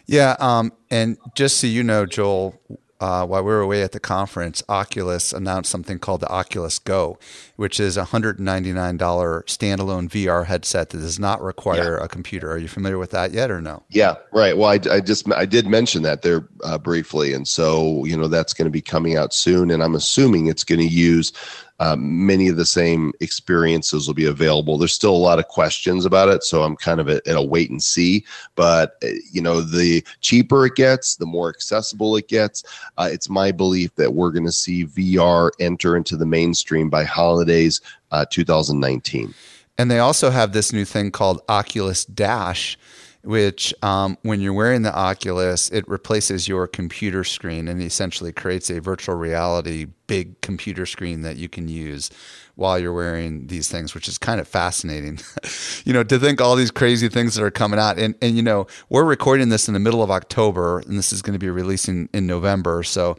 [0.06, 2.58] Yeah, um, and just so you know, Joel,
[3.00, 7.18] uh, while we were away at the conference, Oculus announced something called the Oculus Go,
[7.56, 12.04] which is a $199 standalone VR headset that does not require yeah.
[12.04, 12.50] a computer.
[12.50, 13.82] Are you familiar with that yet or no?
[13.90, 14.56] Yeah, right.
[14.56, 18.28] Well, I, I just I did mention that there uh, briefly, and so you know
[18.28, 21.32] that's going to be coming out soon, and I'm assuming it's going to use
[21.80, 24.78] um, many of the same experiences will be available.
[24.78, 27.42] There's still a lot of questions about it, so I'm kind of at, at a
[27.42, 28.24] wait and see.
[28.56, 32.64] But uh, you know, the cheaper it gets, the more accessible it gets.
[32.96, 37.04] Uh, it's my belief that we're going to see VR enter into the mainstream by
[37.04, 39.34] holidays uh, 2019.
[39.78, 42.76] And they also have this new thing called Oculus Dash,
[43.22, 48.70] which um, when you're wearing the Oculus, it replaces your computer screen and essentially creates
[48.70, 52.10] a virtual reality big computer screen that you can use
[52.56, 55.20] while you're wearing these things, which is kind of fascinating.
[55.84, 57.98] you know, to think all these crazy things that are coming out.
[57.98, 61.22] And, and, you know, we're recording this in the middle of October and this is
[61.22, 62.82] going to be releasing in November.
[62.82, 63.16] So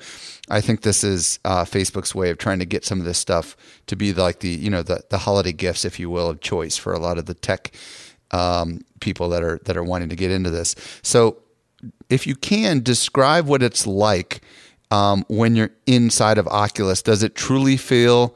[0.49, 3.55] I think this is uh, Facebook's way of trying to get some of this stuff
[3.87, 6.75] to be like the, you know, the, the holiday gifts, if you will, of choice
[6.75, 7.71] for a lot of the tech
[8.31, 10.75] um, people that are, that are wanting to get into this.
[11.01, 11.37] So
[12.09, 14.41] if you can describe what it's like
[14.91, 18.35] um, when you're inside of Oculus, does it truly feel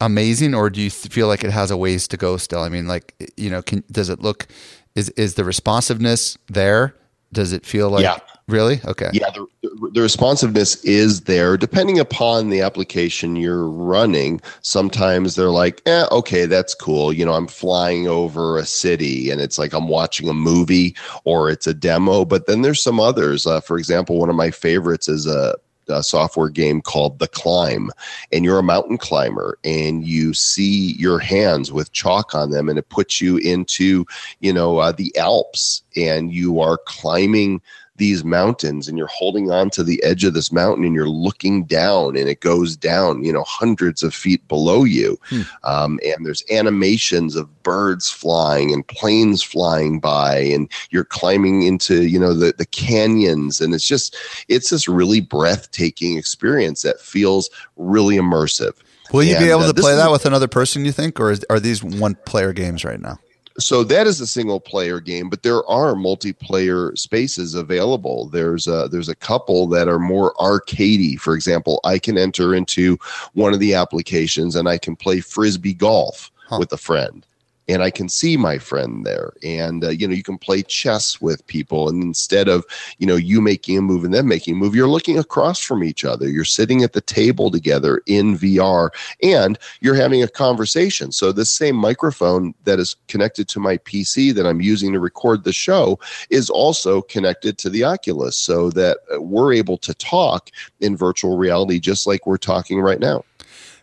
[0.00, 2.60] amazing, or do you feel like it has a ways to go still?
[2.60, 4.46] I mean, like you know, can does it look
[4.94, 6.94] is is the responsiveness there?
[7.32, 8.18] Does it feel like yeah.
[8.48, 9.10] Really okay?
[9.12, 9.46] Yeah, the,
[9.92, 14.40] the responsiveness is there depending upon the application you're running.
[14.62, 17.12] Sometimes they're like, eh, okay, that's cool.
[17.12, 21.50] You know, I'm flying over a city and it's like I'm watching a movie or
[21.50, 22.24] it's a demo.
[22.24, 23.46] But then there's some others.
[23.46, 25.54] Uh, for example, one of my favorites is a
[25.88, 27.90] a software game called The Climb,
[28.32, 32.78] and you're a mountain climber, and you see your hands with chalk on them, and
[32.78, 34.06] it puts you into,
[34.40, 37.60] you know, uh, the Alps, and you are climbing
[37.96, 41.64] these mountains and you're holding on to the edge of this mountain and you're looking
[41.64, 45.18] down and it goes down you know hundreds of feet below you.
[45.26, 45.42] Hmm.
[45.64, 52.06] um, and there's animations of birds flying and planes flying by and you're climbing into
[52.06, 53.60] you know the, the canyons.
[53.60, 54.16] And it's just
[54.48, 58.74] it's this really breathtaking experience that feels really immersive.
[59.12, 61.20] Will you and, be able uh, to play that with another person you think?
[61.20, 63.18] Or is, are these one player games right now
[63.62, 68.28] so that is a single player game but there are multiplayer spaces available.
[68.28, 71.18] There's a there's a couple that are more arcadey.
[71.18, 72.98] For example i can enter into
[73.34, 76.58] one of the applications and i can play frisbee golf huh.
[76.58, 77.26] with a friend
[77.68, 79.32] and I can see my friend there.
[79.42, 81.88] And, uh, you know, you can play chess with people.
[81.88, 82.64] And instead of,
[82.98, 85.84] you know, you making a move and them making a move, you're looking across from
[85.84, 86.28] each other.
[86.28, 88.90] You're sitting at the table together in VR
[89.22, 91.12] and you're having a conversation.
[91.12, 95.44] So the same microphone that is connected to my PC that I'm using to record
[95.44, 95.98] the show
[96.30, 101.36] is also connected to the Oculus so that uh, we're able to talk in virtual
[101.36, 103.24] reality just like we're talking right now.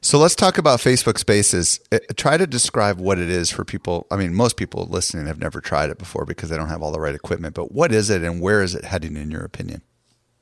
[0.01, 1.79] So let's talk about Facebook Spaces.
[1.91, 4.07] Uh, try to describe what it is for people.
[4.09, 6.91] I mean, most people listening have never tried it before because they don't have all
[6.91, 7.53] the right equipment.
[7.53, 9.81] But what is it, and where is it heading, in your opinion?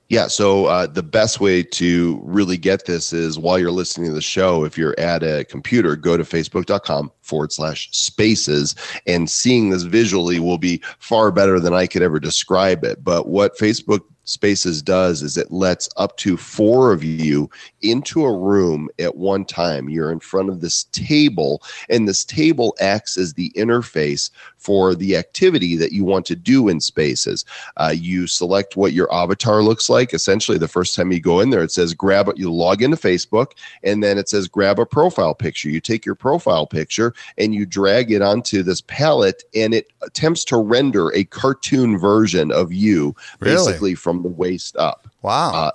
[0.10, 4.14] Yeah, so uh, the best way to really get this is while you're listening to
[4.14, 9.70] the show, if you're at a computer, go to facebook.com forward slash spaces, and seeing
[9.70, 13.04] this visually will be far better than I could ever describe it.
[13.04, 17.50] But what Facebook Spaces does is it lets up to four of you
[17.82, 19.88] into a room at one time.
[19.88, 25.16] You're in front of this table, and this table acts as the interface for the
[25.16, 27.46] activity that you want to do in Spaces.
[27.78, 30.14] Uh, you select what your avatar looks like.
[30.14, 32.30] Essentially, the first time you go in there, it says grab.
[32.36, 35.70] You log into Facebook, and then it says grab a profile picture.
[35.70, 40.44] You take your profile picture and you drag it onto this palette, and it attempts
[40.46, 43.56] to render a cartoon version of you, really?
[43.56, 45.08] basically from the waist up.
[45.22, 45.54] Wow.
[45.54, 45.72] Uh,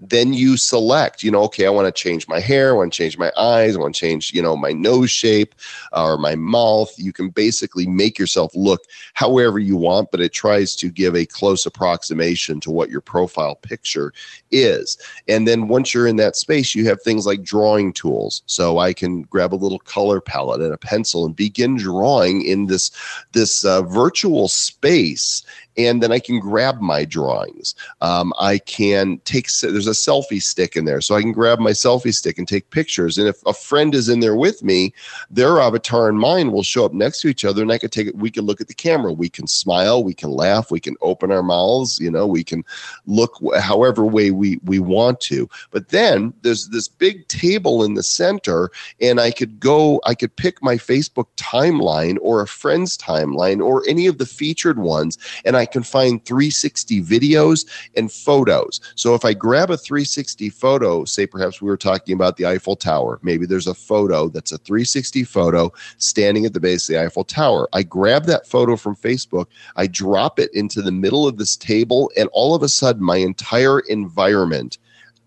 [0.00, 2.96] then you select, you know, okay, I want to change my hair, I want to
[2.96, 5.54] change my eyes, I want to change, you know, my nose shape
[5.92, 6.92] uh, or my mouth.
[6.96, 8.80] You can basically make yourself look
[9.12, 13.56] however you want, but it tries to give a close approximation to what your profile
[13.56, 14.12] picture
[14.50, 14.96] is.
[15.28, 18.42] And then once you're in that space, you have things like drawing tools.
[18.46, 22.66] So I can grab a little color palette and a pencil and begin drawing in
[22.66, 22.90] this
[23.32, 25.44] this uh, virtual space
[25.76, 27.74] and then I can grab my drawings.
[28.00, 31.70] Um, I can take, there's a selfie stick in there, so I can grab my
[31.70, 33.18] selfie stick and take pictures.
[33.18, 34.92] And if a friend is in there with me,
[35.30, 38.08] their avatar and mine will show up next to each other, and I could take
[38.08, 38.16] it.
[38.16, 41.32] We can look at the camera, we can smile, we can laugh, we can open
[41.32, 42.64] our mouths, you know, we can
[43.06, 45.48] look however way we we want to.
[45.70, 50.34] But then there's this big table in the center, and I could go, I could
[50.36, 55.56] pick my Facebook timeline or a friend's timeline or any of the featured ones, and
[55.56, 58.80] I can find 360 videos and photos.
[58.94, 62.76] So if I grab a 360 photo, say perhaps we were talking about the Eiffel
[62.76, 67.02] Tower, maybe there's a photo that's a 360 photo standing at the base of the
[67.02, 67.68] Eiffel Tower.
[67.72, 69.46] I grab that photo from Facebook,
[69.76, 73.16] I drop it into the middle of this table, and all of a sudden my
[73.16, 74.78] entire environment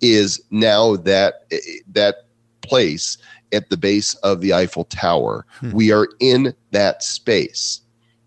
[0.01, 1.49] is now that
[1.87, 2.27] that
[2.61, 3.17] place
[3.53, 5.45] at the base of the Eiffel Tower.
[5.59, 5.71] Hmm.
[5.71, 7.81] We are in that space.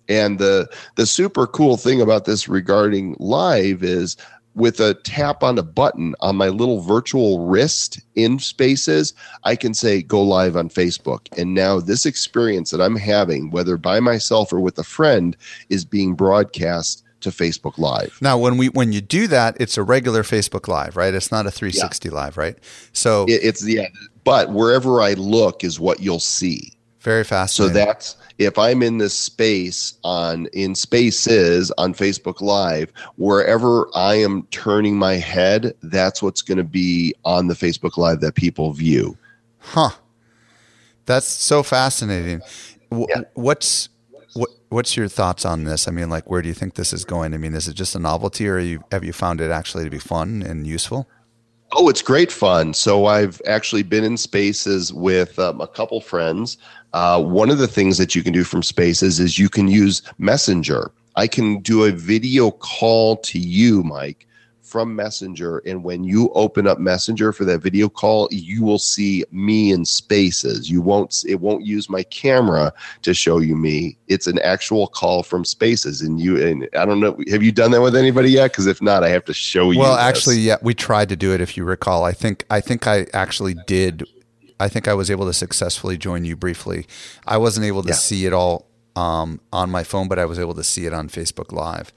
[0.08, 4.16] And the the super cool thing about this regarding live is
[4.56, 9.12] with a tap on a button on my little virtual wrist in spaces,
[9.44, 11.28] I can say go live on Facebook.
[11.38, 15.36] And now this experience that I'm having, whether by myself or with a friend,
[15.68, 18.18] is being broadcast to Facebook Live.
[18.20, 21.12] Now, when we when you do that, it's a regular Facebook Live, right?
[21.12, 22.14] It's not a 360 yeah.
[22.14, 22.56] Live, right?
[22.92, 23.88] So it, it's yeah,
[24.24, 26.72] but wherever I look is what you'll see.
[27.06, 27.54] Very fast.
[27.54, 34.16] So that's if I'm in this space on in spaces on Facebook Live, wherever I
[34.16, 38.72] am turning my head, that's what's going to be on the Facebook Live that people
[38.72, 39.16] view.
[39.58, 39.90] Huh.
[41.04, 42.42] That's so fascinating.
[42.90, 43.20] Yeah.
[43.34, 43.88] What's
[44.32, 45.86] what, what's your thoughts on this?
[45.86, 47.34] I mean, like, where do you think this is going?
[47.34, 49.90] I mean, is it just a novelty, or you, have you found it actually to
[49.90, 51.06] be fun and useful?
[51.72, 52.74] Oh, it's great fun.
[52.74, 56.58] So I've actually been in spaces with um, a couple friends.
[56.96, 60.00] Uh, one of the things that you can do from spaces is you can use
[60.16, 60.90] Messenger.
[61.14, 64.26] I can do a video call to you, Mike,
[64.62, 65.58] from Messenger.
[65.66, 69.84] And when you open up Messenger for that video call, you will see me in
[69.84, 70.70] spaces.
[70.70, 72.72] You won't, it won't use my camera
[73.02, 73.98] to show you me.
[74.08, 76.00] It's an actual call from spaces.
[76.00, 78.52] And you, and I don't know, have you done that with anybody yet?
[78.52, 79.80] Because if not, I have to show you.
[79.80, 80.02] Well, this.
[80.02, 81.42] actually, yeah, we tried to do it.
[81.42, 84.08] If you recall, I think, I think I actually did.
[84.58, 86.86] I think I was able to successfully join you briefly.
[87.26, 87.94] I wasn't able to yeah.
[87.94, 91.08] see it all um, on my phone, but I was able to see it on
[91.08, 91.92] Facebook Live.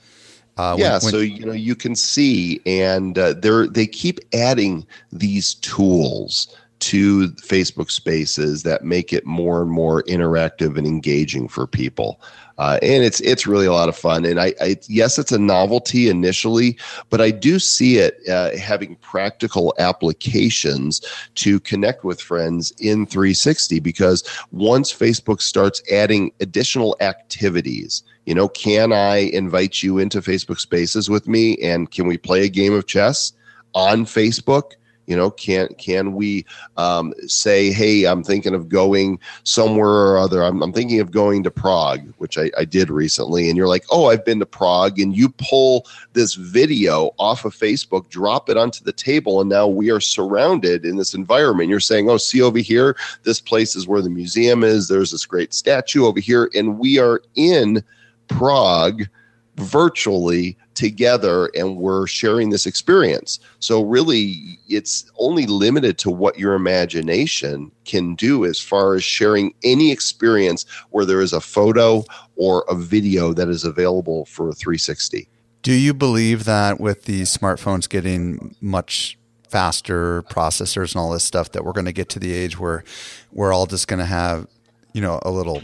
[0.57, 4.19] Uh, yeah, when, when, so you know you can see, and uh, they're they keep
[4.33, 11.47] adding these tools to Facebook Spaces that make it more and more interactive and engaging
[11.47, 12.21] for people.
[12.59, 14.25] Uh, and it's it's really a lot of fun.
[14.25, 16.77] And I, I, yes, it's a novelty initially,
[17.09, 21.01] but I do see it uh, having practical applications
[21.35, 23.79] to connect with friends in 360.
[23.79, 30.59] Because once Facebook starts adding additional activities, you know, can I invite you into Facebook
[30.59, 33.31] Spaces with me, and can we play a game of chess
[33.73, 34.73] on Facebook?
[35.09, 36.45] You know, can can we
[36.77, 40.43] um, say, hey, I'm thinking of going somewhere or other.
[40.43, 43.85] I'm, I'm thinking of going to Prague, which I, I did recently, and you're like,
[43.89, 48.57] oh, I've been to Prague, and you pull this video off of Facebook, drop it
[48.57, 51.69] onto the table, and now we are surrounded in this environment.
[51.69, 54.87] You're saying, oh, see over here, this place is where the museum is.
[54.87, 57.83] There's this great statue over here, and we are in
[58.27, 59.07] Prague
[59.55, 63.39] virtually together and we're sharing this experience.
[63.59, 69.53] So, really, it's only limited to what your imagination can do as far as sharing
[69.61, 72.05] any experience where there is a photo
[72.37, 75.27] or a video that is available for 360.
[75.63, 79.17] Do you believe that with these smartphones getting much
[79.49, 82.85] faster processors and all this stuff that we're going to get to the age where
[83.33, 84.47] we're all just going to have,
[84.93, 85.61] you know, a little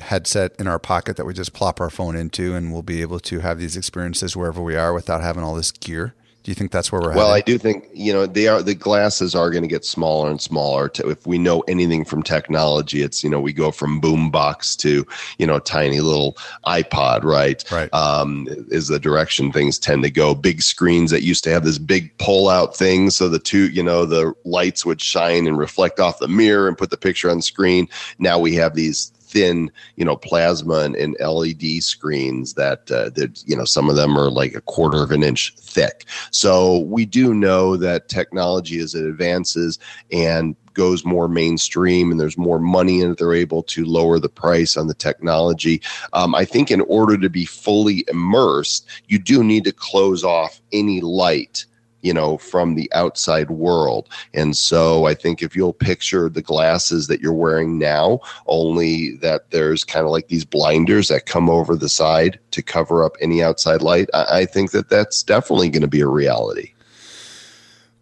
[0.00, 3.20] headset in our pocket that we just plop our phone into, and we'll be able
[3.20, 6.14] to have these experiences wherever we are without having all this gear.
[6.48, 7.18] Do you think that's where we're headed?
[7.18, 7.44] well, headed?
[7.44, 8.62] I do think you know they are.
[8.62, 10.88] The glasses are going to get smaller and smaller.
[10.88, 14.74] To, if we know anything from technology, it's you know we go from boom box
[14.76, 15.06] to
[15.38, 17.24] you know tiny little iPod.
[17.24, 17.62] Right.
[17.70, 17.92] Right.
[17.92, 20.34] Um, is the direction things tend to go.
[20.34, 23.82] Big screens that used to have this big pull out thing, so the two you
[23.82, 27.38] know the lights would shine and reflect off the mirror and put the picture on
[27.38, 27.88] the screen.
[28.18, 33.42] Now we have these thin, you know, plasma and, and LED screens that uh, that
[33.46, 36.06] you know some of them are like a quarter of an inch thick.
[36.30, 39.78] So we do know that technology as it advances
[40.10, 44.76] and goes more mainstream and there's more money it, they're able to lower the price
[44.76, 45.82] on the technology.
[46.12, 50.60] Um, I think in order to be fully immersed, you do need to close off
[50.72, 51.66] any light
[52.02, 54.08] you know, from the outside world.
[54.34, 59.50] And so I think if you'll picture the glasses that you're wearing now, only that
[59.50, 63.42] there's kind of like these blinders that come over the side to cover up any
[63.42, 66.72] outside light, I, I think that that's definitely going to be a reality.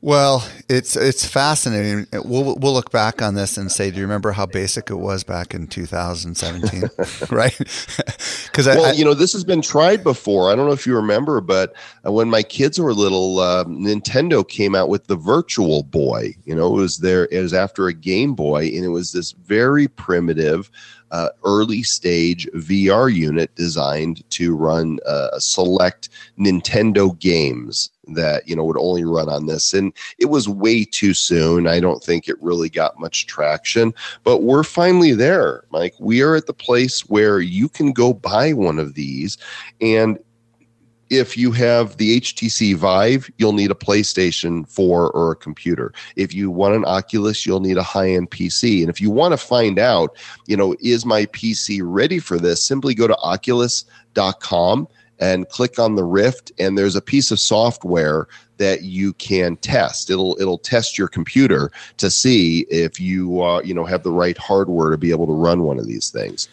[0.06, 2.06] Well, it's it's fascinating.
[2.12, 5.24] We'll we'll look back on this and say, do you remember how basic it was
[5.24, 6.84] back in 2017?
[7.36, 7.58] right?
[8.46, 10.50] Because well, I, you know, this has been tried before.
[10.50, 14.74] I don't know if you remember, but when my kids were little, uh, Nintendo came
[14.74, 16.34] out with the Virtual Boy.
[16.46, 17.28] You know, it was there.
[17.30, 20.70] It was after a Game Boy, and it was this very primitive
[21.10, 28.64] uh, early stage VR unit designed to run uh, select Nintendo games that you know
[28.64, 29.74] would only run on this.
[29.74, 31.66] And it was way too soon.
[31.66, 33.92] I don't think it really got much traction
[34.24, 35.94] but we're finally there mike.
[35.98, 39.38] We are at the place where you can go buy one of these
[39.80, 40.18] and
[41.10, 45.92] if you have the HTC Vive, you'll need a PlayStation 4 or a computer.
[46.16, 48.80] If you want an Oculus, you'll need a high-end PC.
[48.80, 52.62] And if you want to find out, you know, is my PC ready for this?
[52.62, 54.88] Simply go to oculus.com
[55.18, 58.26] and click on the Rift, and there's a piece of software
[58.58, 60.10] that you can test.
[60.10, 64.36] It'll it'll test your computer to see if you uh, you know have the right
[64.36, 66.48] hardware to be able to run one of these things.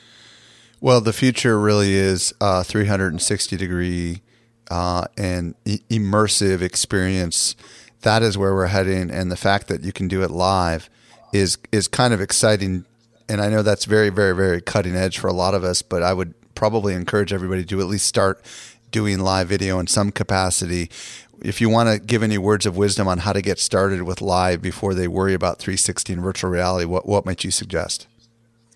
[0.79, 4.21] Well, the future really is uh, 360 degree
[4.69, 7.55] uh, and e- immersive experience.
[8.01, 10.89] That is where we're heading, and the fact that you can do it live
[11.31, 12.85] is is kind of exciting.
[13.29, 15.81] And I know that's very, very, very cutting edge for a lot of us.
[15.81, 18.43] But I would probably encourage everybody to at least start
[18.91, 20.89] doing live video in some capacity.
[21.41, 24.21] If you want to give any words of wisdom on how to get started with
[24.21, 28.07] live before they worry about 360 and virtual reality, what what might you suggest?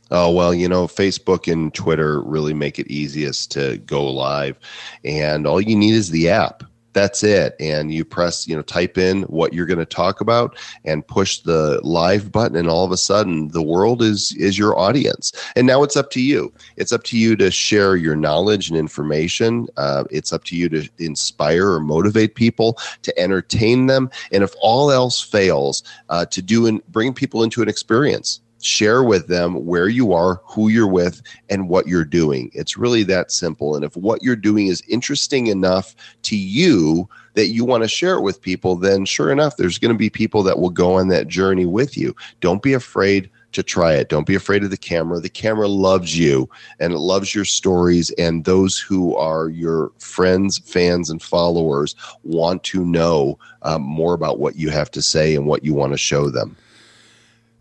[0.09, 4.57] Oh, well, you know, Facebook and Twitter really make it easiest to go live.
[5.03, 6.63] And all you need is the app.
[6.93, 7.55] That's it.
[7.59, 11.41] And you press, you know, type in what you're going to talk about and push
[11.41, 15.31] the live button and all of a sudden the world is is your audience.
[15.55, 16.51] And now it's up to you.
[16.75, 19.67] It's up to you to share your knowledge and information.
[19.77, 24.55] Uh, it's up to you to inspire or motivate people, to entertain them, and if
[24.59, 29.65] all else fails, uh, to do and bring people into an experience share with them
[29.65, 32.49] where you are, who you're with, and what you're doing.
[32.53, 33.75] It's really that simple.
[33.75, 38.15] And if what you're doing is interesting enough to you that you want to share
[38.15, 41.07] it with people, then sure enough, there's going to be people that will go on
[41.09, 42.15] that journey with you.
[42.39, 44.09] Don't be afraid to try it.
[44.09, 45.19] Don't be afraid of the camera.
[45.19, 46.49] The camera loves you
[46.79, 48.11] and it loves your stories.
[48.11, 54.39] And those who are your friends, fans, and followers want to know um, more about
[54.39, 56.55] what you have to say and what you want to show them.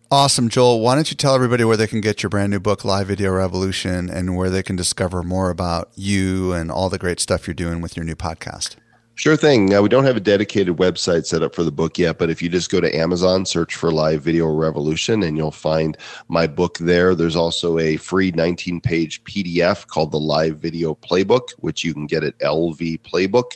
[0.09, 0.79] Awesome, Joel.
[0.83, 3.33] Why don't you tell everybody where they can get your brand new book, Live Video
[3.33, 7.55] Revolution, and where they can discover more about you and all the great stuff you're
[7.55, 8.77] doing with your new podcast?
[9.17, 9.67] Sure thing.
[9.67, 12.41] Now, we don't have a dedicated website set up for the book yet, but if
[12.41, 15.97] you just go to Amazon, search for Live Video Revolution, and you'll find
[16.29, 17.17] my book there.
[17.17, 22.07] There's also a free 19 page PDF called the Live Video Playbook, which you can
[22.07, 23.51] get at LV Playbook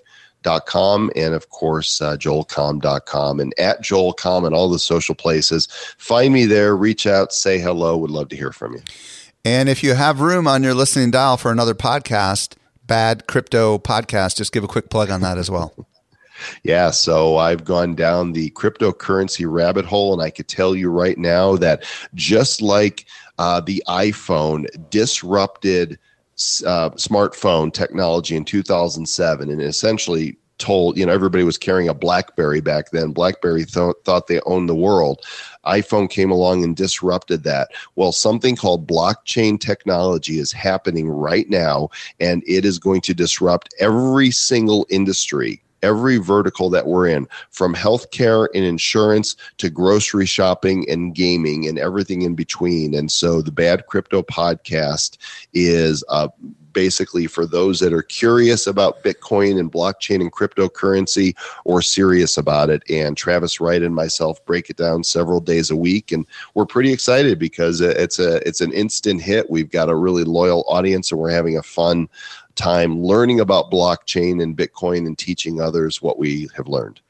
[0.67, 5.67] com and of course uh, joelcomm.com and at joelcomm and all the social places.
[5.99, 7.97] Find me there reach out say hello.
[7.97, 8.83] Would love to hear from you.
[9.45, 12.55] And if you have room on your listening dial for another podcast
[12.87, 15.75] bad crypto podcast just give a quick plug on that as well.
[16.63, 21.19] Yeah, so I've gone down the cryptocurrency rabbit hole, and I could tell you right
[21.19, 21.85] now that
[22.15, 23.05] just like
[23.39, 25.99] uh, the iPhone disrupted
[26.67, 32.61] uh, smartphone technology in 2007 and essentially told you know everybody was carrying a blackberry
[32.61, 33.13] back then.
[33.13, 35.25] Blackberry th- thought they owned the world.
[35.67, 37.71] iphone came along and disrupted that.
[37.97, 41.89] Well something called blockchain technology is happening right now
[42.21, 47.75] and it is going to disrupt every single industry every vertical that we're in, from
[47.75, 52.95] healthcare and insurance to grocery shopping and gaming and everything in between.
[52.95, 55.17] And so the Bad Crypto podcast
[55.53, 56.29] is uh,
[56.73, 62.71] basically for those that are curious about Bitcoin and blockchain and cryptocurrency or serious about
[62.71, 62.83] it.
[62.89, 66.93] And Travis Wright and myself break it down several days a week, and we're pretty
[66.93, 69.51] excited because it's a it's an instant hit.
[69.51, 72.09] We've got a really loyal audience, and we're having a fun
[72.55, 77.01] time learning about blockchain and Bitcoin and teaching others what we have learned.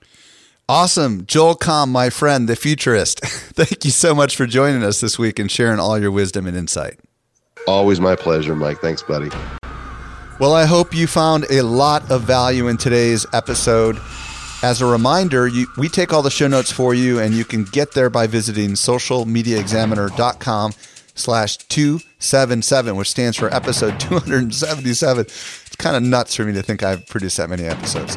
[0.68, 1.26] Awesome.
[1.26, 3.20] Joel Comm, my friend, the futurist.
[3.24, 6.56] Thank you so much for joining us this week and sharing all your wisdom and
[6.56, 7.00] insight.
[7.66, 8.78] Always my pleasure, Mike.
[8.78, 9.30] Thanks, buddy.
[10.38, 13.98] Well, I hope you found a lot of value in today's episode.
[14.62, 17.64] As a reminder, you, we take all the show notes for you, and you can
[17.64, 20.72] get there by visiting socialmediaexaminer.com
[21.14, 25.22] slash 277, which stands for episode 277.
[25.26, 28.16] It's kind of nuts for me to think I've produced that many episodes.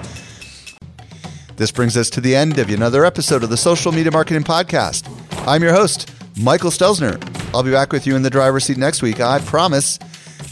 [1.56, 5.08] This brings us to the end of another episode of the Social Media Marketing Podcast.
[5.48, 7.22] I'm your host, Michael Stelzner.
[7.54, 9.20] I'll be back with you in the driver's seat next week.
[9.20, 10.00] I promise.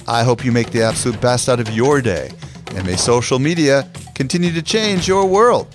[0.07, 2.31] I hope you make the absolute best out of your day.
[2.75, 5.67] And may social media continue to change your world.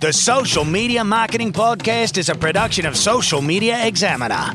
[0.00, 4.54] The Social Media Marketing Podcast is a production of Social Media Examiner.